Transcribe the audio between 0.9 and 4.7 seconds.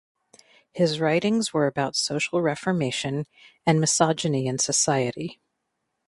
writings were about social reformation and misogyny in